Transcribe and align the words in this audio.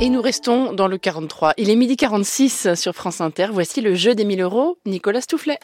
Et 0.00 0.10
nous 0.10 0.22
restons 0.22 0.72
dans 0.72 0.86
le 0.86 0.96
43. 0.96 1.54
Il 1.56 1.70
est 1.70 1.74
midi 1.74 1.96
46 1.96 2.74
sur 2.74 2.94
France 2.94 3.20
Inter. 3.20 3.48
Voici 3.52 3.80
le 3.80 3.96
jeu 3.96 4.14
des 4.14 4.24
1000 4.24 4.42
euros. 4.42 4.78
Nicolas 4.86 5.20
Stoufflet. 5.20 5.58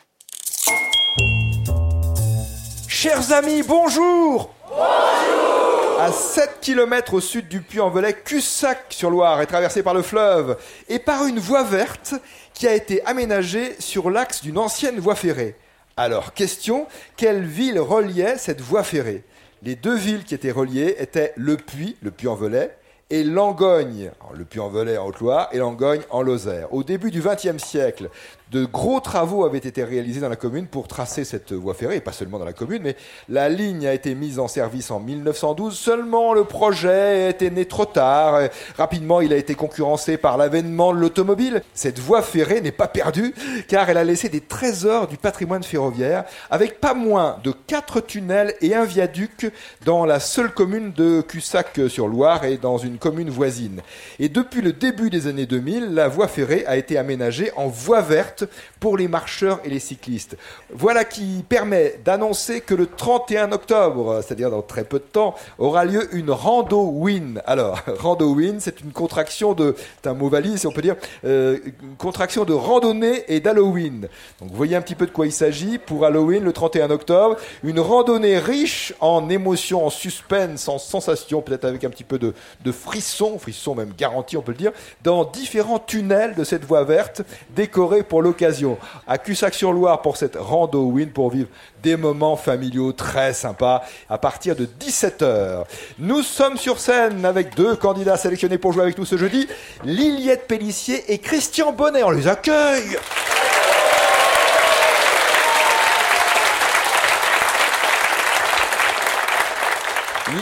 Chers 2.88 3.32
amis, 3.32 3.62
bonjour 3.62 4.52
Bonjour 4.68 6.00
À 6.00 6.10
7 6.10 6.58
km 6.60 7.14
au 7.14 7.20
sud 7.20 7.46
du 7.46 7.60
Puy-en-Velay, 7.60 8.14
Cussac-sur-Loire 8.24 9.40
est 9.40 9.46
traversé 9.46 9.84
par 9.84 9.94
le 9.94 10.02
fleuve 10.02 10.56
et 10.88 10.98
par 10.98 11.26
une 11.26 11.38
voie 11.38 11.62
verte 11.62 12.14
qui 12.54 12.66
a 12.66 12.74
été 12.74 13.04
aménagée 13.06 13.76
sur 13.78 14.10
l'axe 14.10 14.42
d'une 14.42 14.58
ancienne 14.58 14.98
voie 14.98 15.14
ferrée. 15.14 15.54
Alors, 15.96 16.34
question, 16.34 16.88
quelle 17.16 17.44
ville 17.44 17.78
reliait 17.78 18.36
cette 18.36 18.60
voie 18.60 18.82
ferrée? 18.82 19.22
Les 19.62 19.76
deux 19.76 19.94
villes 19.94 20.24
qui 20.24 20.34
étaient 20.34 20.50
reliées 20.50 20.96
étaient 20.98 21.32
Le 21.36 21.56
Puy, 21.56 21.96
le 22.02 22.10
Puy-en-Velay, 22.10 22.76
et 23.10 23.24
Langogne, 23.24 24.10
le 24.36 24.44
Puy-en-Velay 24.44 24.96
en 24.96 25.06
Haute-Loire, 25.06 25.48
et 25.52 25.58
Langogne 25.58 26.02
en 26.10 26.22
Lozère. 26.22 26.72
Au 26.72 26.82
début 26.82 27.10
du 27.10 27.20
XXe 27.20 27.62
siècle, 27.62 28.08
de 28.54 28.64
gros 28.64 29.00
travaux 29.00 29.44
avaient 29.44 29.58
été 29.58 29.82
réalisés 29.82 30.20
dans 30.20 30.28
la 30.28 30.36
commune 30.36 30.68
pour 30.68 30.86
tracer 30.86 31.24
cette 31.24 31.52
voie 31.52 31.74
ferrée, 31.74 31.96
et 31.96 32.00
pas 32.00 32.12
seulement 32.12 32.38
dans 32.38 32.44
la 32.44 32.52
commune, 32.52 32.82
mais 32.84 32.94
la 33.28 33.48
ligne 33.48 33.84
a 33.84 33.92
été 33.92 34.14
mise 34.14 34.38
en 34.38 34.46
service 34.46 34.92
en 34.92 35.00
1912. 35.00 35.76
Seulement, 35.76 36.32
le 36.34 36.44
projet 36.44 37.30
était 37.30 37.50
né 37.50 37.64
trop 37.64 37.84
tard. 37.84 38.48
Rapidement, 38.76 39.20
il 39.20 39.32
a 39.32 39.36
été 39.36 39.56
concurrencé 39.56 40.18
par 40.18 40.36
l'avènement 40.36 40.94
de 40.94 41.00
l'automobile. 41.00 41.62
Cette 41.74 41.98
voie 41.98 42.22
ferrée 42.22 42.60
n'est 42.60 42.70
pas 42.70 42.86
perdue, 42.86 43.34
car 43.66 43.90
elle 43.90 43.98
a 43.98 44.04
laissé 44.04 44.28
des 44.28 44.40
trésors 44.40 45.08
du 45.08 45.16
patrimoine 45.16 45.64
ferroviaire, 45.64 46.22
avec 46.48 46.80
pas 46.80 46.94
moins 46.94 47.38
de 47.42 47.52
quatre 47.66 48.00
tunnels 48.00 48.54
et 48.60 48.76
un 48.76 48.84
viaduc 48.84 49.50
dans 49.84 50.04
la 50.04 50.20
seule 50.20 50.52
commune 50.52 50.92
de 50.92 51.22
Cussac-sur-Loire 51.22 52.44
et 52.44 52.56
dans 52.56 52.78
une 52.78 52.98
commune 52.98 53.30
voisine. 53.30 53.80
Et 54.20 54.28
depuis 54.28 54.62
le 54.62 54.72
début 54.72 55.10
des 55.10 55.26
années 55.26 55.46
2000, 55.46 55.92
la 55.92 56.06
voie 56.06 56.28
ferrée 56.28 56.64
a 56.68 56.76
été 56.76 56.96
aménagée 56.98 57.50
en 57.56 57.66
voie 57.66 58.00
verte 58.00 58.43
pour 58.80 58.96
les 58.96 59.08
marcheurs 59.08 59.60
et 59.64 59.68
les 59.68 59.78
cyclistes. 59.78 60.36
Voilà 60.72 61.04
qui 61.04 61.44
permet 61.48 62.00
d'annoncer 62.04 62.60
que 62.60 62.74
le 62.74 62.86
31 62.86 63.52
octobre, 63.52 64.20
c'est-à-dire 64.22 64.50
dans 64.50 64.62
très 64.62 64.84
peu 64.84 64.98
de 64.98 65.04
temps, 65.04 65.34
aura 65.58 65.84
lieu 65.84 66.14
une 66.14 66.30
rando-win. 66.30 67.40
Alors, 67.46 67.80
rando-win, 67.86 68.60
c'est 68.60 68.80
une 68.80 68.92
contraction 68.92 69.52
de, 69.52 69.74
c'est 70.02 70.08
un 70.08 70.14
mot 70.14 70.28
valise 70.28 70.60
si 70.60 70.66
on 70.66 70.72
peut 70.72 70.82
dire, 70.82 70.96
euh, 71.24 71.58
une 71.64 71.96
contraction 71.96 72.44
de 72.44 72.52
randonnée 72.52 73.24
et 73.28 73.40
d'Halloween. 73.40 74.08
Donc 74.40 74.50
vous 74.50 74.56
voyez 74.56 74.76
un 74.76 74.82
petit 74.82 74.94
peu 74.94 75.06
de 75.06 75.10
quoi 75.10 75.26
il 75.26 75.32
s'agit 75.32 75.78
pour 75.78 76.04
Halloween 76.04 76.44
le 76.44 76.52
31 76.52 76.90
octobre. 76.90 77.36
Une 77.62 77.80
randonnée 77.80 78.38
riche 78.38 78.94
en 79.00 79.28
émotions, 79.28 79.86
en 79.86 79.90
suspense, 79.90 80.68
en 80.68 80.78
sensations, 80.78 81.42
peut-être 81.42 81.64
avec 81.64 81.84
un 81.84 81.90
petit 81.90 82.04
peu 82.04 82.18
de, 82.18 82.34
de 82.64 82.72
frisson, 82.72 83.38
frisson 83.38 83.74
même 83.74 83.92
garanti 83.96 84.36
on 84.36 84.42
peut 84.42 84.52
le 84.52 84.58
dire, 84.58 84.72
dans 85.02 85.24
différents 85.24 85.78
tunnels 85.78 86.34
de 86.34 86.44
cette 86.44 86.64
voie 86.64 86.84
verte 86.84 87.22
décorée 87.54 88.02
pour 88.02 88.22
l'occasion 88.24 88.78
à 89.06 89.18
Cussac-sur-Loire 89.18 90.02
pour 90.02 90.16
cette 90.16 90.36
rando 90.36 90.82
win 90.82 91.10
pour 91.10 91.30
vivre 91.30 91.48
des 91.82 91.96
moments 91.96 92.36
familiaux 92.36 92.92
très 92.92 93.32
sympas 93.34 93.82
à 94.08 94.18
partir 94.18 94.56
de 94.56 94.66
17h. 94.66 95.64
Nous 95.98 96.22
sommes 96.22 96.56
sur 96.56 96.80
scène 96.80 97.24
avec 97.24 97.54
deux 97.54 97.76
candidats 97.76 98.16
sélectionnés 98.16 98.58
pour 98.58 98.72
jouer 98.72 98.82
avec 98.82 98.98
nous 98.98 99.04
ce 99.04 99.16
jeudi, 99.16 99.46
Liliette 99.84 100.48
Pellissier 100.48 101.12
et 101.12 101.18
Christian 101.18 101.72
Bonnet. 101.72 102.02
On 102.02 102.10
les 102.10 102.26
accueille. 102.26 102.96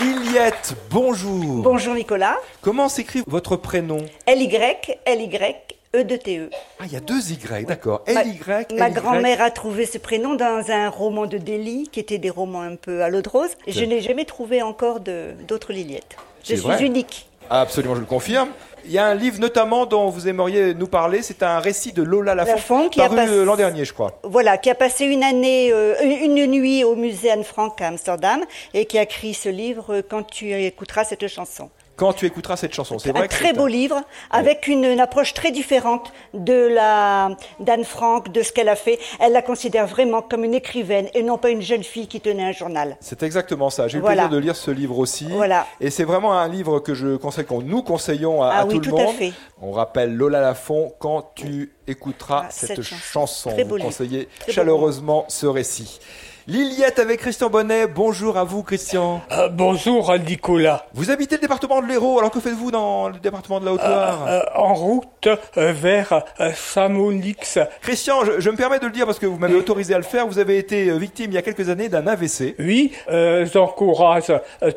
Liliette, 0.01 0.75
bonjour. 0.91 1.63
Bonjour 1.63 1.95
Nicolas. 1.95 2.37
Comment 2.63 2.89
s'écrit 2.89 3.23
votre 3.27 3.57
prénom? 3.57 3.99
L-Y, 4.27 4.99
L-Y, 5.05 5.77
E-D-T-E. 5.95 6.49
Ah, 6.81 6.85
il 6.87 6.93
y 6.93 6.97
a 6.97 7.01
deux 7.01 7.31
Y, 7.33 7.67
d'accord. 7.67 8.03
Ma- 8.13 8.23
L-Y, 8.23 8.73
Ma 8.79 8.91
grand-mère 8.91 9.43
a 9.43 9.51
trouvé 9.51 9.85
ce 9.87 9.99
prénom 9.99 10.35
dans 10.35 10.65
un 10.71 10.89
roman 10.89 11.27
de 11.27 11.37
Delhi, 11.39 11.89
qui 11.93 12.01
était 12.01 12.19
des 12.19 12.31
romans 12.31 12.63
un 12.63 12.77
peu 12.77 13.03
à 13.03 13.09
l'eau 13.11 13.21
de 13.23 13.29
rose. 13.29 13.51
Je 13.67 13.85
n'ai 13.85 14.01
jamais 14.01 14.25
trouvé 14.25 14.63
encore 14.63 15.01
d'autres 15.01 15.73
Liliettes. 15.73 16.17
Je 16.45 16.55
suis 16.55 16.57
vrai 16.63 16.83
unique. 16.83 17.29
Absolument, 17.51 17.95
je 17.95 18.01
le 18.01 18.07
confirme. 18.07 18.49
Il 18.85 18.91
y 18.91 18.99
a 18.99 19.07
un 19.07 19.15
livre 19.15 19.39
notamment 19.39 19.87
dont 19.87 20.09
vous 20.09 20.27
aimeriez 20.27 20.75
nous 20.75 20.89
parler, 20.89 21.23
c'est 21.23 21.43
un 21.45 21.61
récit 21.61 21.93
de 21.93 22.03
Lola 22.03 22.35
Lafont, 22.35 22.89
qui 22.89 22.99
paru 22.99 23.17
euh, 23.29 23.45
l'an 23.45 23.55
dernier, 23.55 23.85
je 23.85 23.93
crois. 23.93 24.19
Voilà, 24.25 24.59
qui 24.59 24.71
a 24.71 24.75
passé 24.75 25.05
une 25.05 25.23
année, 25.23 25.71
euh, 25.73 25.95
une 26.03 26.37
une 26.39 26.51
nuit 26.51 26.83
au 26.83 26.97
musée 26.97 27.31
Anne 27.31 27.45
Frank 27.45 27.81
à 27.81 27.89
Amsterdam 27.89 28.41
et 28.75 28.87
qui 28.87 28.99
a 28.99 29.03
écrit 29.03 29.35
ce 29.35 29.49
livre 29.51 29.95
euh, 29.95 30.03
quand 30.09 30.25
tu 30.25 30.53
écouteras 30.53 31.05
cette 31.05 31.29
chanson. 31.29 31.71
Quand 31.97 32.15
tu 32.15 32.25
écouteras 32.27 32.57
cette 32.57 32.75
chanson, 32.75 32.99
c'est 32.99 33.11
Un 33.11 33.13
vrai 33.13 33.29
que 33.29 33.35
très 33.35 33.53
beau 33.53 33.67
livre 33.67 34.01
avec 34.31 34.67
une, 34.67 34.85
une 34.85 34.99
approche 35.01 35.35
très 35.35 35.51
différente 35.51 36.13
de 36.35 36.69
la 36.69 37.37
d'Anne 37.61 37.85
Frank, 37.85 38.33
de 38.33 38.43
ce 38.43 38.51
qu'elle 38.53 38.71
a 38.71 38.77
fait. 38.77 38.99
Elle 39.21 39.33
la 39.33 39.43
considère 39.43 39.87
vraiment 39.87 40.23
comme 40.23 40.43
une 40.45 40.55
écrivaine 40.55 41.09
et 41.15 41.23
non 41.23 41.37
pas 41.39 41.51
une 41.51 41.61
jeune 41.63 41.85
fille 41.85 42.09
qui 42.09 42.21
tenait 42.21 42.45
un 42.45 42.53
journal. 42.53 42.97
C'est 43.01 43.23
exactement 43.23 43.69
ça. 43.71 43.89
J'ai 43.89 43.99
eu 43.99 44.01
le 44.01 44.07
plaisir 44.07 44.29
de 44.31 44.39
lire 44.39 44.57
ce 44.57 44.71
livre 44.71 44.99
aussi. 44.99 45.27
Voilà. 45.31 45.67
Et 45.81 45.91
c'est 45.91 46.05
vraiment 46.05 46.33
un 46.33 46.49
livre 46.49 46.81
que 46.81 46.95
je 46.95 47.17
conseille, 47.17 47.45
qu'on 47.45 47.61
nous 47.63 47.83
conseillons 47.83 48.43
à, 48.43 48.49
Ah 48.53 48.61
à 48.61 48.65
oui, 48.67 48.81
tout 48.81 48.91
le 48.91 49.01
à 49.01 49.05
monde. 49.05 49.15
fait. 49.17 49.33
On 49.61 49.73
rappelle 49.73 50.15
Lola 50.17 50.41
Lafont 50.41 50.93
quand 50.99 51.31
tu 51.35 51.73
écouteras 51.87 52.45
Ah, 52.47 52.51
cette, 52.51 52.69
cette 52.77 52.83
chanson. 52.83 53.51
chanson. 53.51 53.65
Vous 53.69 53.79
conseillez 53.79 54.29
chaleureusement 54.49 55.25
ce 55.29 55.47
récit. 55.47 56.01
Liliette 56.49 56.99
avec 56.99 57.21
Christian 57.21 57.51
Bonnet. 57.51 57.87
Bonjour 57.87 58.37
à 58.37 58.43
vous, 58.43 58.65
Christian. 58.65 59.21
Euh, 59.31 59.49
bonjour 59.49 60.13
Nicolas. 60.19 60.87
Vous 60.93 61.13
habitez 61.13 61.37
le 61.37 61.41
département 61.41 61.81
de 61.81 61.87
l'Hérault, 61.87 62.19
alors 62.19 62.33
que 62.33 62.41
faites-vous 62.41 62.73
dans 62.73 63.09
le 63.09 63.19
département 63.21 63.61
de 63.61 63.65
la 63.65 63.73
Haute-Loire 63.73 64.27
Euh, 64.29 64.41
en 64.57 64.75
route 64.75 65.29
euh, 65.29 65.73
vers 65.73 66.25
euh, 66.41 66.51
Samonix. 66.53 67.59
Christian, 67.81 68.25
je, 68.25 68.41
je 68.41 68.51
me 68.51 68.57
permets 68.57 68.81
de 68.81 68.87
le 68.87 68.91
dire 68.91 69.07
parce 69.07 69.21
que 69.21 69.27
vous 69.27 69.39
m'avez 69.39 69.55
autorisé 69.55 69.95
à 69.95 69.99
le 69.99 70.03
faire. 70.03 70.27
Vous 70.27 70.41
avez 70.41 70.59
été 70.59 70.91
victime 70.99 71.31
il 71.31 71.35
y 71.35 71.39
a 71.39 71.43
quelques 71.43 71.69
années 71.69 71.89
d'un 71.89 72.09
AVC. 72.09 72.57
Oui, 72.59 72.93
j'encourage 73.09 74.33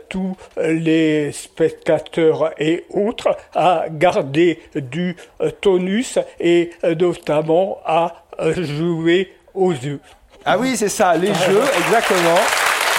tous 0.09 0.36
les 0.59 1.31
spectateurs 1.31 2.52
et 2.59 2.86
autres 2.92 3.36
à 3.56 3.86
garder 3.90 4.59
du 4.75 5.16
tonus 5.62 6.20
et 6.40 6.70
notamment 6.84 7.80
à 7.86 8.24
jouer 8.56 9.34
aux 9.56 9.72
yeux. 9.72 10.00
Ah 10.47 10.57
oui, 10.59 10.78
c'est 10.78 10.89
ça, 10.89 11.16
les 11.16 11.33
jeux, 11.33 11.63
exactement. 11.79 12.39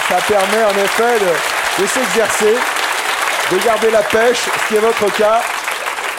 Ça 0.09 0.17
permet 0.27 0.63
en 0.65 0.83
effet 0.83 1.17
de, 1.19 1.81
de 1.81 1.87
s'exercer, 1.87 2.55
de 3.51 3.57
garder 3.65 3.89
la 3.89 4.01
pêche, 4.03 4.39
ce 4.39 4.67
qui 4.67 4.75
est 4.75 4.79
votre 4.79 5.05
cas. 5.17 5.39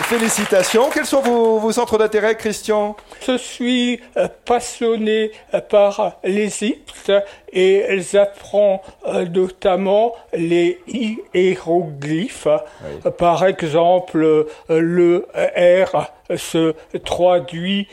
Félicitations. 0.03 0.89
Quels 0.91 1.05
sont 1.05 1.21
vos, 1.21 1.59
vos 1.59 1.73
centres 1.73 1.99
d'intérêt, 1.99 2.35
Christian? 2.37 2.97
Je 3.27 3.37
suis 3.37 4.01
euh, 4.17 4.29
passionné 4.47 5.33
euh, 5.53 5.61
par 5.61 6.19
l'Égypte 6.25 7.13
et 7.53 8.01
j'apprends 8.01 8.81
euh, 9.07 9.27
notamment 9.27 10.15
les 10.33 10.81
hiéroglyphes. 10.87 12.49
Par 13.19 13.45
exemple, 13.45 14.47
le 14.69 15.27
R 15.35 16.07
se 16.37 16.75
traduit 17.05 17.89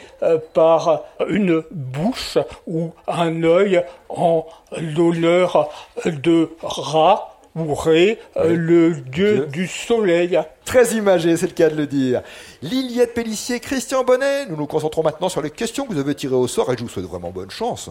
par 0.54 1.04
une 1.28 1.64
bouche 1.72 2.38
ou 2.68 2.92
un 3.08 3.44
œil 3.44 3.84
en 4.10 4.46
l'honneur 4.78 5.70
de 6.06 6.50
Ra 6.62 7.34
ou 7.56 7.74
Ré, 7.74 8.20
euh, 8.38 8.56
le 8.56 8.92
dieu 8.94 9.34
Dieu. 9.36 9.46
du 9.48 9.68
soleil. 9.68 10.40
Très 10.66 10.94
imagé, 10.96 11.38
c'est 11.38 11.48
le 11.48 11.54
cas 11.54 11.70
de 11.70 11.76
le 11.76 11.88
dire. 11.88 12.22
Liliette 12.62 13.14
Pellissier, 13.14 13.60
Christian 13.60 14.04
Bonnet. 14.04 14.46
Nous 14.48 14.58
nous 14.58 14.68
concentrons 14.68 15.04
maintenant 15.04 15.30
sur 15.30 15.42
les 15.42 15.52
questions 15.52 15.86
que 15.86 15.94
vous 15.94 16.00
avez 16.00 16.16
tirées 16.16 16.36
au 16.36 16.48
sort 16.48 16.72
et 16.74 16.78
je 16.78 16.84
vous 16.84 16.90
souhaite 16.90 17.06
vraiment 17.06 17.32
bonne 17.32 17.52
chance. 17.52 17.90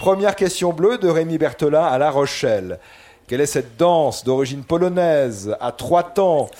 Première 0.00 0.36
question 0.36 0.72
bleue 0.72 0.98
de 0.98 1.08
Rémi 1.08 1.38
Berthelin 1.38 1.84
à 1.84 1.98
La 1.98 2.10
Rochelle. 2.10 2.78
Quelle 3.26 3.40
est 3.40 3.46
cette 3.46 3.78
danse 3.78 4.22
d'origine 4.24 4.64
polonaise 4.64 5.56
à 5.60 5.72
trois 5.72 6.02
temps 6.02 6.50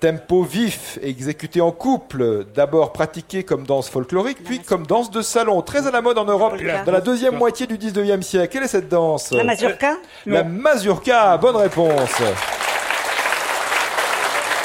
Tempo 0.00 0.42
vif, 0.42 0.98
exécuté 1.02 1.60
en 1.60 1.70
couple, 1.70 2.44
d'abord 2.54 2.92
pratiqué 2.92 3.42
comme 3.42 3.64
danse 3.64 3.88
folklorique, 3.88 4.44
puis 4.44 4.60
comme 4.60 4.86
danse 4.86 5.10
de 5.10 5.22
salon, 5.22 5.62
très 5.62 5.86
à 5.86 5.90
la 5.90 6.02
mode 6.02 6.18
en 6.18 6.24
Europe 6.24 6.56
dans 6.84 6.92
la 6.92 7.00
deuxième 7.00 7.36
moitié 7.36 7.66
du 7.66 7.78
19e 7.78 8.20
siècle. 8.20 8.52
Quelle 8.52 8.64
est 8.64 8.68
cette 8.68 8.88
danse? 8.88 9.30
La 9.30 9.44
mazurka? 9.44 9.96
La 10.26 10.44
mazurka, 10.44 11.36
bonne 11.38 11.56
réponse. 11.56 12.20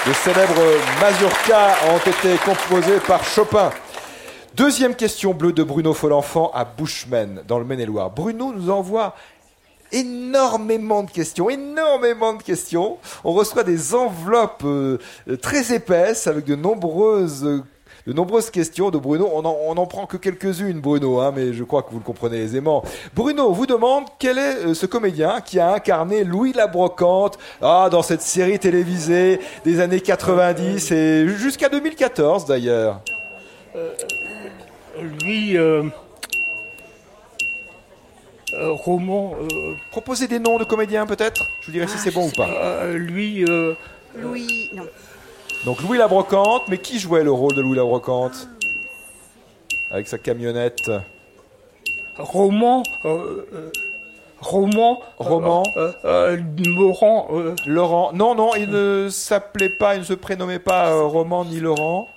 Les 0.07 0.13
célèbres 0.13 0.61
mazurkas 0.99 1.75
ont 1.93 2.09
été 2.09 2.35
composés 2.43 2.99
par 3.07 3.23
Chopin. 3.23 3.69
Deuxième 4.55 4.95
question 4.95 5.33
bleue 5.33 5.53
de 5.53 5.63
Bruno 5.63 5.93
Follenfant 5.93 6.51
à 6.53 6.65
Bushman, 6.65 7.43
dans 7.47 7.59
le 7.59 7.65
Maine-et-Loire. 7.65 8.09
Bruno 8.09 8.51
nous 8.51 8.69
envoie 8.69 9.15
énormément 9.91 11.03
de 11.03 11.11
questions, 11.11 11.49
énormément 11.49 12.33
de 12.33 12.43
questions. 12.43 12.97
On 13.23 13.33
reçoit 13.33 13.63
des 13.63 13.95
enveloppes 13.95 14.63
euh, 14.65 14.97
très 15.41 15.73
épaisses 15.73 16.27
avec 16.27 16.45
de 16.45 16.55
nombreuses, 16.55 17.43
euh, 17.45 17.63
de 18.07 18.13
nombreuses 18.13 18.49
questions 18.49 18.91
de 18.91 18.97
Bruno. 18.97 19.29
On 19.33 19.45
en, 19.45 19.77
en 19.77 19.85
prend 19.87 20.05
que 20.05 20.17
quelques-unes, 20.17 20.79
Bruno, 20.79 21.19
hein, 21.19 21.31
mais 21.35 21.53
je 21.53 21.63
crois 21.63 21.83
que 21.83 21.91
vous 21.91 21.99
le 21.99 22.03
comprenez 22.03 22.37
aisément. 22.37 22.83
Bruno 23.15 23.51
vous 23.51 23.65
demande 23.65 24.05
quel 24.19 24.37
est 24.37 24.65
euh, 24.65 24.73
ce 24.73 24.85
comédien 24.85 25.41
qui 25.41 25.59
a 25.59 25.73
incarné 25.73 26.23
Louis 26.23 26.53
la 26.53 26.67
Brocante? 26.67 27.37
Ah, 27.61 27.89
dans 27.91 28.01
cette 28.01 28.21
série 28.21 28.59
télévisée 28.59 29.39
des 29.65 29.79
années 29.79 30.01
90 30.01 30.91
et 30.91 31.27
jusqu'à 31.27 31.69
2014 31.69 32.45
d'ailleurs. 32.45 33.01
Lui, 35.23 35.57
euh, 38.59 38.71
roman, 38.71 39.33
euh, 39.41 39.73
Proposez 39.91 40.27
des 40.27 40.39
noms 40.39 40.57
de 40.57 40.63
comédiens 40.63 41.05
peut-être? 41.05 41.47
Je 41.61 41.67
vous 41.67 41.71
dirai 41.71 41.87
si 41.87 41.95
Ah, 41.97 42.01
c'est 42.03 42.11
bon 42.11 42.27
ou 42.27 42.31
pas. 42.31 42.47
euh, 42.49 42.97
lui, 42.97 43.43
euh, 43.45 43.73
Louis, 44.15 44.69
non. 44.73 44.83
Donc 45.65 45.81
Louis 45.81 45.97
la 45.97 46.07
Brocante, 46.07 46.63
mais 46.69 46.77
qui 46.77 46.99
jouait 46.99 47.23
le 47.23 47.31
rôle 47.31 47.53
de 47.53 47.61
Louis 47.61 47.75
la 47.75 47.83
Brocante 47.83 48.47
Avec 49.91 50.07
sa 50.07 50.17
camionnette. 50.17 50.89
roman, 52.17 52.83
euh, 53.05 53.45
euh, 53.53 53.71
roman, 54.41 55.01
Roman. 55.17 55.63
euh, 55.77 55.91
euh, 56.05 56.37
euh, 57.31 57.55
Laurent. 57.65 58.11
Non, 58.13 58.35
non, 58.35 58.51
il 58.55 58.69
ne 58.69 59.07
s'appelait 59.09 59.69
pas, 59.69 59.95
il 59.95 59.99
ne 59.99 60.05
se 60.05 60.13
prénommait 60.13 60.59
pas 60.59 60.91
euh, 60.91 61.03
Roman 61.03 61.43
ni 61.45 61.59
Laurent. 61.59 62.07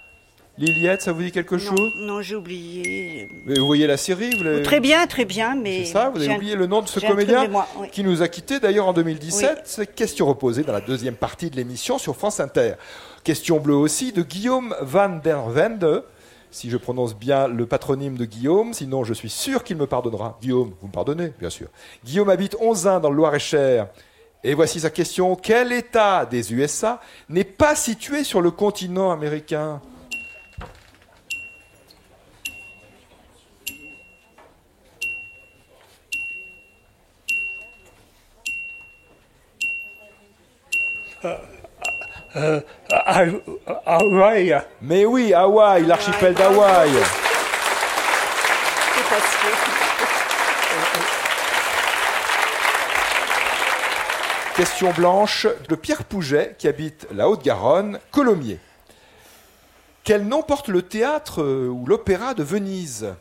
Liliette, 0.63 1.03
ça 1.03 1.11
vous 1.13 1.23
dit 1.23 1.33
quelque 1.33 1.57
Non, 1.57 1.61
chose? 1.77 1.93
non, 1.99 2.23
j'ai 2.23 2.37
oublié. 2.37 3.29
Mais 3.47 3.59
Vous 3.59 3.67
voyez 3.67 3.89
la 3.89 3.97
série 3.97 4.31
vous 4.37 4.63
Très 4.63 4.79
bien, 4.79 5.09
très 5.09 5.25
bien, 5.25 5.57
mais. 5.57 5.85
C'est 5.85 5.93
ça, 5.93 6.11
vous 6.11 6.19
avez 6.23 6.31
un- 6.33 6.37
oublié 6.37 6.55
le 6.55 6.67
nom 6.67 6.83
de 6.83 6.89
ce 6.89 7.01
comédien 7.01 7.43
mémoire, 7.43 7.67
oui. 7.79 7.89
qui 7.91 8.05
nous 8.05 8.23
a 8.23 8.29
quittés 8.29 8.61
d'ailleurs 8.61 8.87
en 8.87 8.93
2017. 8.93 9.63
C'est 9.65 9.93
question 9.93 10.25
reposée 10.27 10.63
dans 10.63 10.73
la 10.73 10.81
deuxième 10.81 11.17
partie 11.17 11.51
de 11.51 11.57
l'émission 11.57 11.99
sur 11.99 12.15
France 12.15 12.39
Inter. 12.39 12.75
Question 13.25 13.59
bleue 13.59 13.75
aussi 13.75 14.13
de 14.13 14.23
Guillaume 14.23 14.73
van 14.83 15.09
der 15.23 15.45
Wende. 15.49 16.05
Si 16.53 16.71
je 16.71 16.77
prononce 16.77 17.17
bien 17.17 17.49
le 17.49 17.67
patronyme 17.67 18.17
de 18.17 18.25
Guillaume, 18.25 18.73
sinon 18.73 19.03
je 19.03 19.15
suis 19.15 19.31
sûr 19.31 19.65
qu'il 19.65 19.77
me 19.79 19.89
pardonnera. 19.89 20.39
Guillaume, 20.41 20.75
vous 20.81 20.87
me 20.87 20.93
pardonnez, 20.93 21.33
bien 21.41 21.51
sûr. 21.51 21.67
Guillaume 22.05 22.31
habite 22.31 22.57
11 22.61 22.85
dans 23.03 23.11
le 23.11 23.17
Loir-et-Cher. 23.17 23.89
Et 24.45 24.55
voici 24.55 24.79
sa 24.79 24.91
question. 24.91 25.35
Quel 25.35 25.73
État 25.73 26.25
des 26.25 26.53
USA 26.53 27.01
n'est 27.29 27.43
pas 27.43 27.75
situé 27.75 28.23
sur 28.23 28.41
le 28.41 28.53
continent 28.53 29.11
américain? 29.11 29.81
Euh, 41.25 42.61
Ah- 42.91 43.25
Hawaï, 43.87 44.61
Mais 44.81 45.05
oui, 45.05 45.33
Hawaï, 45.35 45.85
l'archipel 45.87 46.35
d'Hawaï. 46.35 46.91
Question 54.57 54.91
blanche 54.93 55.47
de 55.69 55.75
Pierre 55.75 56.05
Pouget, 56.05 56.55
qui 56.59 56.69
habite 56.69 57.07
la 57.13 57.29
Haute-Garonne, 57.29 57.99
Colomiers. 58.11 58.61
Quel 60.05 60.27
nom 60.27 60.43
porte 60.43 60.69
le 60.69 60.83
théâtre 60.83 61.43
euh, 61.43 61.69
ou 61.69 61.87
l'opéra 61.87 62.35
de 62.35 62.43
Venise? 62.43 63.15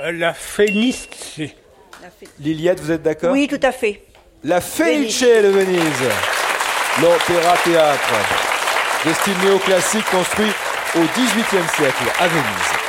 Euh, 0.00 0.12
la 0.12 0.32
Phénice, 0.32 1.08
Liliette, 2.38 2.80
vous 2.80 2.90
êtes 2.90 3.02
d'accord 3.02 3.32
Oui, 3.32 3.48
tout 3.48 3.60
à 3.62 3.72
fait. 3.72 4.02
La 4.42 4.60
Felice 4.60 5.20
de 5.20 5.48
Venise, 5.48 6.08
l'opéra 7.02 7.56
théâtre 7.58 8.14
de 9.04 9.12
style 9.12 9.38
néoclassique 9.44 10.04
construit 10.10 10.50
au 10.96 11.00
XVIIIe 11.00 11.68
siècle 11.76 12.04
à 12.18 12.28
Venise. 12.28 12.80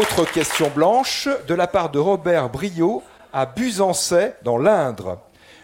Autre 0.00 0.24
question 0.24 0.70
blanche 0.72 1.28
de 1.48 1.54
la 1.54 1.66
part 1.66 1.90
de 1.90 1.98
Robert 1.98 2.48
Briot 2.48 3.02
à 3.32 3.46
Busancais 3.46 4.36
dans 4.44 4.58
l'Indre. 4.58 5.18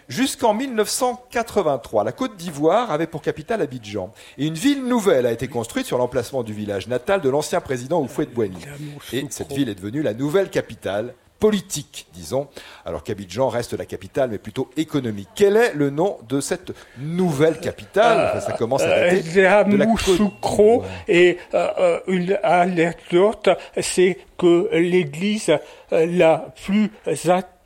Jusqu'en 0.09 0.55
1983, 0.55 2.03
la 2.03 2.11
Côte 2.11 2.35
d'Ivoire 2.35 2.91
avait 2.91 3.05
pour 3.05 3.21
capitale 3.21 3.61
Abidjan. 3.61 4.11
Et 4.39 4.47
une 4.47 4.55
ville 4.55 4.83
nouvelle 4.83 5.27
a 5.27 5.31
été 5.31 5.47
construite 5.47 5.85
sur 5.85 5.99
l'emplacement 5.99 6.41
du 6.41 6.51
village 6.51 6.87
natal 6.87 7.21
de 7.21 7.29
l'ancien 7.29 7.61
président 7.61 8.01
Houphouët-Boigny. 8.01 8.65
Et 9.13 9.23
cette 9.29 9.53
ville 9.53 9.69
est 9.69 9.75
devenue 9.75 10.01
la 10.01 10.15
nouvelle 10.15 10.49
capitale 10.49 11.13
politique, 11.39 12.07
disons, 12.13 12.47
alors 12.85 13.03
qu'Abidjan 13.03 13.49
reste 13.49 13.73
la 13.73 13.85
capitale, 13.85 14.31
mais 14.31 14.39
plutôt 14.39 14.69
économique. 14.77 15.29
Quel 15.35 15.55
est 15.55 15.73
le 15.73 15.89
nom 15.89 16.17
de 16.27 16.41
cette 16.41 16.73
nouvelle 16.97 17.59
capitale? 17.59 18.29
Enfin, 18.29 18.39
Ça 18.41 18.53
commence 18.53 18.81
à 18.81 18.89
dater 18.89 19.21
de 19.21 19.77
la 19.77 19.85
Côte. 19.85 20.83
Et 21.07 21.37
euh, 21.53 21.67
euh, 21.79 21.99
une 22.07 22.37
anecdote, 22.43 23.49
c'est 23.79 24.17
que 24.37 24.69
l'église 24.73 25.51
euh, 25.93 26.05
la 26.07 26.51
plus 26.65 26.91
importante 27.05 27.58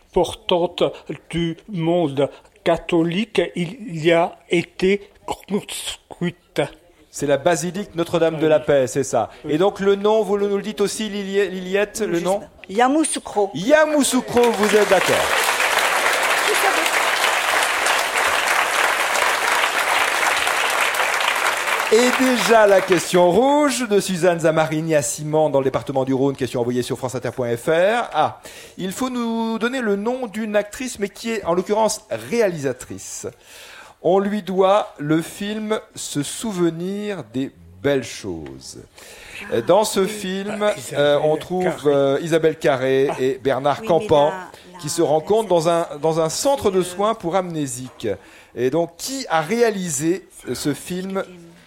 du 1.29 1.57
monde 1.69 2.29
catholique, 2.63 3.41
il 3.55 4.03
y 4.05 4.11
a 4.11 4.37
été 4.49 5.01
construite. 5.25 6.61
C'est 7.11 7.27
la 7.27 7.37
basilique 7.37 7.93
Notre-Dame 7.95 8.39
de 8.39 8.47
la 8.47 8.59
Paix, 8.59 8.87
c'est 8.87 9.03
ça. 9.03 9.29
Et 9.47 9.57
donc 9.57 9.79
le 9.79 9.95
nom, 9.95 10.23
vous 10.23 10.37
nous 10.37 10.55
le 10.57 10.63
dites 10.63 10.81
aussi, 10.81 11.09
Lilie- 11.09 11.49
Liliette, 11.49 12.01
le 12.01 12.19
nom. 12.19 12.41
Yamoussoukro. 12.69 13.51
Yamoussoukro, 13.53 14.41
vous 14.51 14.75
êtes 14.75 14.89
d'accord 14.89 15.42
Et 21.93 22.09
déjà 22.19 22.65
la 22.65 22.81
question 22.81 23.29
rouge 23.29 23.87
de 23.87 23.99
Suzanne 23.99 24.39
Zamarini 24.39 24.95
à 24.95 25.03
Simon 25.03 25.51
dans 25.51 25.59
le 25.59 25.65
département 25.65 26.05
du 26.05 26.13
Rhône, 26.15 26.35
question 26.35 26.59
envoyée 26.59 26.81
sur 26.81 26.97
franceinter.fr. 26.97 28.09
Ah, 28.11 28.41
il 28.79 28.91
faut 28.91 29.11
nous 29.11 29.59
donner 29.59 29.79
le 29.79 29.95
nom 29.95 30.25
d'une 30.25 30.55
actrice, 30.55 30.97
mais 30.97 31.07
qui 31.07 31.29
est 31.29 31.45
en 31.45 31.53
l'occurrence 31.53 32.01
réalisatrice. 32.09 33.27
On 34.01 34.17
lui 34.17 34.41
doit 34.41 34.95
le 34.97 35.21
film 35.21 35.79
Se 35.93 36.23
souvenir 36.23 37.23
des 37.31 37.51
belles 37.83 38.03
choses. 38.03 38.79
Euh, 39.51 39.61
Dans 39.61 39.83
ce 39.83 40.07
film, 40.07 40.63
Ah, 40.63 40.73
Isabelle 40.75 40.99
euh, 40.99 41.19
on 41.23 41.37
trouve 41.37 41.67
euh, 41.85 42.17
Isabelle 42.23 42.57
Carré 42.57 43.11
et 43.19 43.37
Bernard 43.37 43.81
Oui, 43.81 43.87
Campan 43.87 44.31
qui 44.81 44.89
se 44.89 45.03
rencontrent 45.03 45.47
dans 45.47 45.69
un, 45.69 45.85
dans 46.01 46.19
un 46.19 46.29
centre 46.29 46.71
de 46.71 46.81
soins 46.81 47.13
pour 47.13 47.35
amnésiques. 47.35 48.07
Et 48.55 48.71
donc, 48.71 48.97
qui 48.97 49.27
a 49.29 49.41
réalisé 49.41 50.27
ce 50.53 50.73
film 50.73 51.23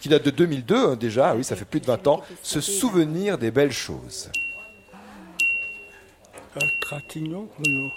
qui 0.06 0.10
date 0.10 0.24
de 0.24 0.30
2002 0.30 0.76
hein, 0.76 0.96
déjà, 0.96 1.34
oui, 1.34 1.42
ça 1.42 1.56
fait 1.56 1.64
plus 1.64 1.80
de 1.80 1.86
20 1.86 2.06
ans, 2.06 2.22
Se 2.42 2.60
souvenir 2.60 3.38
des 3.38 3.50
belles 3.50 3.72
choses 3.72 4.30
Euh, 6.56 6.60
Trintignant 6.80 7.48
non. 7.68 7.90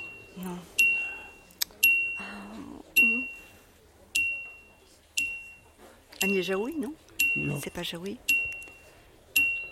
Agnès 6.22 6.44
Jaoui, 6.46 6.76
non 6.80 6.94
Non. 7.38 7.60
C'est 7.64 7.72
pas 7.74 7.84
Jaoui. 7.84 8.18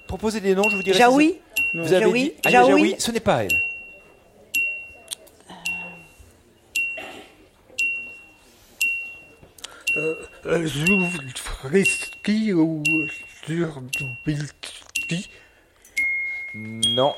Proposez 0.08 0.40
des 0.40 0.56
noms, 0.56 0.70
je 0.70 0.76
vous 0.78 0.84
dirai. 0.84 0.98
Jaoui 0.98 1.36
si- 1.58 1.78
Vous 1.78 1.92
avez 1.94 2.06
Jaoui 2.06 2.24
dit 2.24 2.32
Agnès 2.46 2.52
Jaoui 2.68 2.70
Jaoui, 2.90 2.96
ce 3.00 3.12
n'est 3.12 3.20
pas 3.20 3.44
elle. 3.44 3.62
Zoufriski 10.48 12.54
ou 12.54 12.82
Zurbilski. 13.46 15.30
Non. 16.56 17.14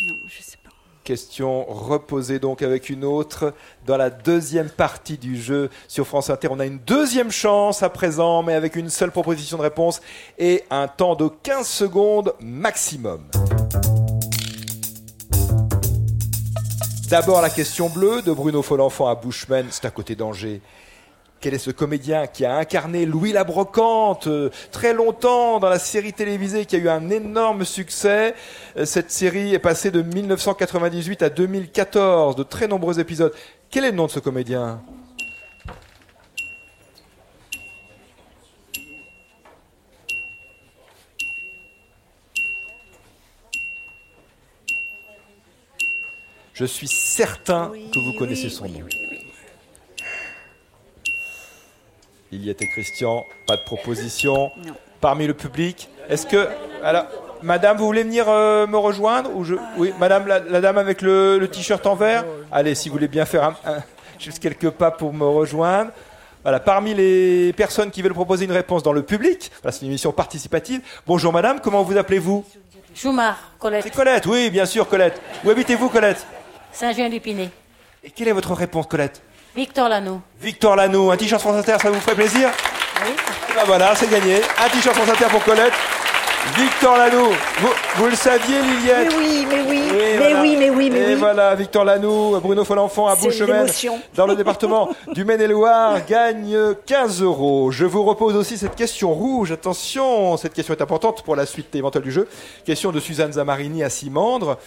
Non, 0.00 0.14
je 0.26 0.42
sais 0.42 0.56
pas. 0.64 0.70
Question 1.04 1.64
reposée 1.64 2.38
donc 2.38 2.62
avec 2.62 2.88
une 2.88 3.04
autre 3.04 3.52
dans 3.84 3.98
la 3.98 4.08
deuxième 4.08 4.70
partie 4.70 5.18
du 5.18 5.38
jeu 5.40 5.68
sur 5.86 6.06
France 6.06 6.30
Inter. 6.30 6.48
On 6.50 6.60
a 6.60 6.66
une 6.66 6.78
deuxième 6.78 7.30
chance 7.30 7.82
à 7.82 7.90
présent, 7.90 8.42
mais 8.42 8.54
avec 8.54 8.76
une 8.76 8.88
seule 8.88 9.10
proposition 9.10 9.58
de 9.58 9.62
réponse 9.62 10.00
et 10.38 10.64
un 10.70 10.88
temps 10.88 11.14
de 11.14 11.28
15 11.28 11.68
secondes 11.68 12.32
maximum. 12.40 13.28
D'abord 17.10 17.42
la 17.42 17.50
question 17.50 17.90
bleue 17.90 18.22
de 18.22 18.32
Bruno 18.32 18.62
Follenfant 18.62 19.08
à 19.08 19.14
Bushman, 19.14 19.66
c'est 19.70 19.84
à 19.84 19.90
côté 19.90 20.14
d'Angers. 20.14 20.62
Quel 21.42 21.54
est 21.54 21.58
ce 21.58 21.72
comédien 21.72 22.28
qui 22.28 22.44
a 22.44 22.54
incarné 22.54 23.04
Louis 23.04 23.32
la 23.32 23.42
Brocante 23.42 24.28
euh, 24.28 24.50
très 24.70 24.94
longtemps 24.94 25.58
dans 25.58 25.68
la 25.68 25.80
série 25.80 26.12
télévisée 26.12 26.66
qui 26.66 26.76
a 26.76 26.78
eu 26.78 26.88
un 26.88 27.10
énorme 27.10 27.64
succès? 27.64 28.36
Euh, 28.76 28.84
Cette 28.84 29.10
série 29.10 29.52
est 29.52 29.58
passée 29.58 29.90
de 29.90 30.02
1998 30.02 31.20
à 31.22 31.30
2014, 31.30 32.36
de 32.36 32.44
très 32.44 32.68
nombreux 32.68 33.00
épisodes. 33.00 33.34
Quel 33.70 33.84
est 33.84 33.90
le 33.90 33.96
nom 33.96 34.06
de 34.06 34.12
ce 34.12 34.20
comédien? 34.20 34.80
Je 46.54 46.60
Je 46.62 46.66
suis 46.66 46.86
certain 46.86 47.72
que 47.92 47.98
vous 47.98 48.16
connaissez 48.16 48.48
son 48.48 48.68
nom. 48.68 48.86
Il 52.32 52.46
y 52.46 52.50
était 52.50 52.66
Christian, 52.66 53.26
pas 53.46 53.56
de 53.56 53.62
proposition. 53.62 54.50
Parmi 55.00 55.26
le 55.26 55.34
public, 55.34 55.88
est-ce 56.08 56.26
que. 56.26 56.48
Alors, 56.82 57.06
madame, 57.42 57.76
vous 57.76 57.86
voulez 57.86 58.04
venir 58.04 58.26
euh, 58.28 58.66
me 58.66 58.76
rejoindre 58.76 59.34
ou 59.34 59.44
je... 59.44 59.56
Oui, 59.76 59.92
madame, 59.98 60.26
la, 60.26 60.60
dame 60.60 60.78
avec 60.78 61.02
le, 61.02 61.44
t-shirt 61.52 61.84
en 61.86 61.96
vert? 61.96 62.24
Allez, 62.52 62.74
si 62.76 62.88
vous 62.88 62.94
voulez 62.94 63.08
bien 63.08 63.24
faire 63.24 63.54
juste 64.18 64.38
quelques 64.38 64.70
pas 64.70 64.90
pour 64.90 65.12
me 65.12 65.26
rejoindre. 65.26 65.90
Voilà, 66.42 66.60
parmi 66.60 66.94
les 66.94 67.52
personnes 67.52 67.90
qui 67.90 68.02
veulent 68.02 68.14
proposer 68.14 68.44
une 68.44 68.52
réponse 68.52 68.82
dans 68.82 68.92
le 68.92 69.02
public, 69.02 69.50
c'est 69.70 69.82
une 69.82 69.88
émission 69.88 70.12
participative. 70.12 70.80
Bonjour 71.06 71.32
madame, 71.32 71.60
comment 71.60 71.82
vous 71.82 71.96
appelez-vous? 71.96 72.44
Choumar, 72.94 73.38
Colette. 73.58 73.84
C'est 73.84 73.94
Colette, 73.94 74.26
oui, 74.26 74.50
bien 74.50 74.66
sûr, 74.66 74.88
Colette. 74.88 75.20
Où 75.44 75.50
habitez-vous, 75.50 75.88
Colette? 75.88 76.26
Saint-Jean-d'Épinay. 76.72 77.50
Et 78.04 78.10
quelle 78.10 78.28
est 78.28 78.32
votre 78.32 78.52
réponse, 78.54 78.86
Colette? 78.86 79.22
Victor 79.54 79.88
Lano. 79.88 80.22
Victor 80.40 80.76
Lano, 80.76 81.10
un 81.10 81.16
t-shirt 81.16 81.40
France 81.40 81.56
Inter, 81.56 81.76
ça 81.80 81.90
vous 81.90 82.00
ferait 82.00 82.14
plaisir 82.14 82.50
Oui. 83.04 83.12
Ben 83.54 83.64
voilà, 83.66 83.94
c'est 83.94 84.10
gagné. 84.10 84.36
Un 84.36 84.68
t-shirt 84.70 84.96
France 84.96 85.10
Inter 85.10 85.26
pour 85.30 85.44
Colette. 85.44 85.74
Victor 86.56 86.96
Lano, 86.96 87.30
vous, 87.96 88.06
le 88.06 88.16
saviez, 88.16 88.62
Liliette 88.62 89.08
Mais 89.10 89.16
oui, 89.16 89.46
mais 89.48 89.62
oui, 89.62 89.82
mais 89.92 90.40
oui, 90.40 90.56
mais 90.58 90.70
oui, 90.70 90.90
mais 90.90 91.12
Et 91.12 91.14
voilà, 91.14 91.54
Victor 91.54 91.84
Lano, 91.84 92.40
Bruno 92.40 92.64
Follenfant 92.64 93.06
à 93.06 93.14
Bouchemen, 93.14 93.68
dans 94.16 94.26
le 94.26 94.34
département 94.34 94.88
du 95.12 95.24
Maine-et-Loire, 95.24 96.04
gagne 96.04 96.56
15 96.84 97.22
euros. 97.22 97.70
Je 97.70 97.84
vous 97.84 98.02
repose 98.02 98.34
aussi 98.34 98.58
cette 98.58 98.74
question 98.74 99.12
rouge. 99.12 99.52
Attention, 99.52 100.36
cette 100.36 100.52
question 100.52 100.74
est 100.74 100.82
importante 100.82 101.22
pour 101.22 101.36
la 101.36 101.46
suite 101.46 101.74
éventuelle 101.76 102.02
du 102.02 102.12
jeu. 102.12 102.28
Question 102.64 102.90
de 102.90 102.98
Suzanne 102.98 103.34
Zamarini 103.34 103.84
à 103.84 103.90
Simandre 103.90 104.58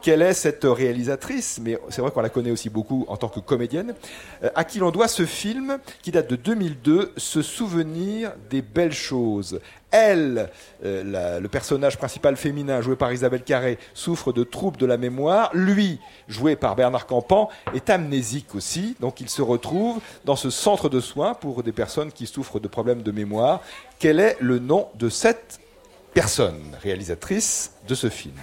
quelle 0.00 0.22
est 0.22 0.32
cette 0.32 0.64
réalisatrice, 0.64 1.58
mais 1.62 1.78
c'est 1.88 2.00
vrai 2.00 2.10
qu'on 2.10 2.20
la 2.20 2.28
connaît 2.28 2.50
aussi 2.50 2.70
beaucoup 2.70 3.04
en 3.08 3.16
tant 3.16 3.28
que 3.28 3.40
comédienne, 3.40 3.94
euh, 4.42 4.50
à 4.54 4.64
qui 4.64 4.78
l'on 4.78 4.90
doit 4.90 5.08
ce 5.08 5.26
film 5.26 5.78
qui 6.02 6.10
date 6.10 6.28
de 6.28 6.36
2002, 6.36 7.12
Se 7.16 7.42
souvenir 7.42 8.32
des 8.50 8.62
belles 8.62 8.92
choses. 8.92 9.60
Elle, 9.90 10.50
euh, 10.84 11.40
le 11.40 11.48
personnage 11.48 11.96
principal 11.96 12.36
féminin 12.36 12.80
joué 12.80 12.96
par 12.96 13.12
Isabelle 13.12 13.42
Carré, 13.42 13.78
souffre 13.94 14.32
de 14.32 14.44
troubles 14.44 14.76
de 14.76 14.86
la 14.86 14.96
mémoire. 14.96 15.50
Lui, 15.54 16.00
joué 16.28 16.56
par 16.56 16.76
Bernard 16.76 17.06
Campan, 17.06 17.48
est 17.74 17.88
amnésique 17.88 18.54
aussi. 18.54 18.96
Donc 19.00 19.20
il 19.20 19.28
se 19.28 19.42
retrouve 19.42 20.00
dans 20.24 20.36
ce 20.36 20.50
centre 20.50 20.88
de 20.88 21.00
soins 21.00 21.34
pour 21.34 21.62
des 21.62 21.72
personnes 21.72 22.12
qui 22.12 22.26
souffrent 22.26 22.60
de 22.60 22.68
problèmes 22.68 23.02
de 23.02 23.12
mémoire. 23.12 23.62
Quel 23.98 24.20
est 24.20 24.36
le 24.40 24.58
nom 24.58 24.88
de 24.96 25.08
cette 25.08 25.60
personne 26.12 26.76
réalisatrice 26.82 27.72
de 27.88 27.94
ce 27.94 28.08
film? 28.08 28.34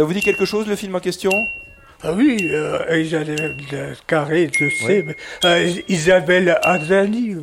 Ça 0.00 0.06
vous 0.06 0.14
dit 0.14 0.22
quelque 0.22 0.46
chose, 0.46 0.66
le 0.66 0.76
film 0.76 0.94
en 0.94 0.98
question? 0.98 1.46
Ah 2.02 2.12
oui, 2.14 2.48
euh, 2.50 3.02
Isabelle 3.02 3.54
Carré, 4.06 4.50
je 4.50 4.70
sais, 4.70 5.04
mais 5.06 5.14
euh, 5.44 5.70
Isabelle 5.88 6.58
Adjani. 6.62 7.36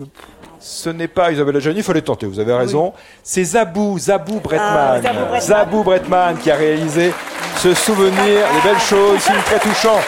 Ce 0.59 0.89
n'est 0.89 1.07
pas 1.07 1.31
Isabelle 1.31 1.57
Adjani, 1.57 1.77
il 1.77 1.83
fallait 1.83 2.01
tenter, 2.01 2.25
vous 2.25 2.39
avez 2.39 2.53
raison. 2.53 2.93
C'est 3.21 3.43
Zabou, 3.43 3.99
Zabou 3.99 4.39
Bretman. 4.39 5.03
Ah, 5.05 5.39
Zabou 5.39 5.83
Bretman 5.83 6.35
qui 6.39 6.49
a 6.49 6.55
réalisé 6.55 7.13
ce 7.57 7.75
souvenir, 7.75 8.15
les 8.17 8.61
belles 8.63 8.81
choses, 8.81 9.19
film 9.19 9.37
très 9.45 9.59
touchant. 9.59 9.99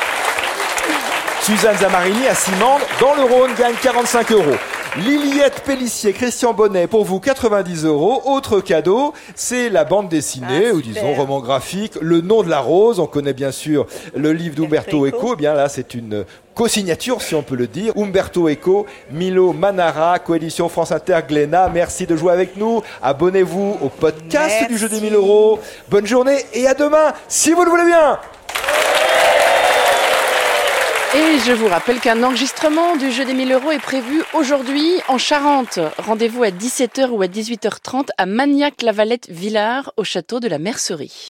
Suzanne 1.44 1.77
Zamarini 1.77 2.25
à 2.25 2.34
Simande, 2.34 2.82
dans 3.00 3.13
le 3.13 3.32
Rhône, 3.32 3.51
gagne 3.60 3.75
45 3.79 4.32
euros. 4.32 4.58
Liliette 4.98 5.62
Pellissier, 5.62 6.13
Christian 6.13 6.53
Bonnet, 6.53 6.88
pour 6.88 7.05
vous 7.05 7.19
90 7.19 7.86
euros. 7.86 8.24
Autre 8.25 8.60
cadeau, 8.60 9.13
c'est 9.36 9.69
la 9.69 9.86
bande 9.86 10.10
dessinée, 10.10 10.69
ah, 10.69 10.74
ou 10.74 10.81
disons 10.81 11.13
roman 11.13 11.41
graphique, 11.41 11.93
Le 12.01 12.22
nom 12.22 12.41
de 12.41 12.50
la 12.50 12.60
rose. 12.60 13.00
On 13.00 13.05
connaît 13.05 13.34
bien 13.34 13.51
sûr 13.51 13.86
le 14.15 14.34
livre 14.34 14.55
d'Umberto 14.55 15.05
Eco. 15.05 15.34
Eh 15.34 15.36
bien 15.36 15.53
là, 15.53 15.69
c'est 15.69 15.93
une 15.93 16.25
co-signature, 16.55 17.22
si 17.22 17.36
on 17.36 17.43
peut 17.43 17.55
le 17.55 17.67
dire. 17.67 17.93
Umberto 17.96 18.50
Eco, 18.50 18.88
Milo 19.12 19.53
Manara, 19.53 20.17
coalition 20.17 20.69
France 20.69 20.91
Inter, 20.91 21.19
Glénat. 21.27 21.69
Merci 21.69 22.08
de 22.08 22.15
jouer 22.15 22.34
avec 22.34 22.58
nous. 22.58 22.81
Abonnez-vous 23.03 23.77
au 23.81 23.89
podcast 23.89 24.67
du 24.67 24.77
jeu 24.77 24.89
des 24.89 25.00
1000 25.00 25.13
euros. 25.13 25.60
Bonne 25.89 26.08
journée 26.08 26.39
et 26.53 26.67
à 26.67 26.74
demain, 26.74 27.13
si 27.27 27.51
vous 27.51 27.63
le 27.63 27.69
voulez 27.69 27.86
bien. 27.86 28.19
Et 31.15 31.39
je 31.39 31.53
vous 31.53 31.67
rappelle 31.67 31.99
qu'un 31.99 32.21
enregistrement 32.21 32.95
du 32.95 33.11
jeu 33.11 33.25
des 33.25 33.33
1000 33.33 33.51
euros 33.51 33.71
est 33.71 33.79
prévu 33.79 34.21
aujourd'hui 34.35 34.91
en 35.07 35.17
Charente. 35.17 35.79
Rendez-vous 35.97 36.43
à 36.43 36.49
17h 36.49 37.09
ou 37.09 37.23
à 37.23 37.25
18h30 37.25 38.09
à 38.19 38.27
Magnac-Lavalette-Villard 38.27 39.91
au 39.97 40.03
château 40.03 40.39
de 40.39 40.47
la 40.47 40.59
Mercerie. 40.59 41.27